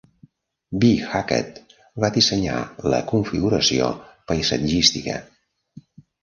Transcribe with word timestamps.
B. 0.67 0.83
Hackett 1.09 1.59
va 2.03 2.09
dissenyar 2.15 2.55
la 2.95 3.03
configuració 3.13 3.91
paisatgística. 4.33 5.21